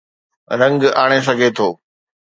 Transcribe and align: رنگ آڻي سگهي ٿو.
رنگ 0.59 0.79
آڻي 1.01 1.19
سگهي 1.27 1.49
ٿو. 1.57 1.67